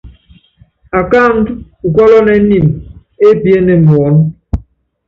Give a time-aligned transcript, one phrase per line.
[0.99, 1.51] Akáandú
[1.87, 2.71] ukɔ́lɔnɛ́ niimi,
[3.29, 4.19] upíene muɔ́nɔ.